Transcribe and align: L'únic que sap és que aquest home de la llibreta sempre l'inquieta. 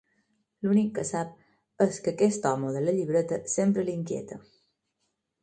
L'únic 0.67 0.87
que 0.95 1.03
sap 1.09 1.83
és 1.85 1.99
que 2.07 2.13
aquest 2.15 2.49
home 2.53 2.73
de 2.79 2.83
la 2.87 2.97
llibreta 2.97 3.41
sempre 3.59 3.87
l'inquieta. 3.91 4.41